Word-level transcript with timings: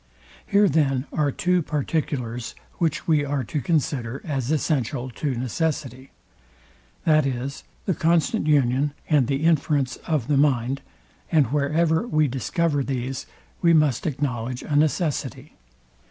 Here 0.47 0.67
then 0.67 1.05
are 1.13 1.31
two 1.31 1.61
particulars, 1.61 2.55
which 2.79 3.07
we 3.07 3.23
are 3.23 3.43
to 3.43 3.61
consider 3.61 4.19
as 4.25 4.49
essential 4.49 5.11
to 5.11 5.35
necessity, 5.35 6.09
viz, 7.05 7.63
the 7.85 7.93
constant 7.93 8.47
union 8.47 8.95
and 9.07 9.27
the 9.27 9.43
inference 9.45 9.97
of 9.97 10.25
the 10.25 10.37
mind; 10.37 10.81
and 11.31 11.51
wherever 11.51 12.07
we 12.07 12.27
discover 12.27 12.83
these 12.83 13.27
we 13.61 13.73
must 13.73 14.07
acknowledge 14.07 14.63
a 14.63 14.75
necessity. 14.75 15.53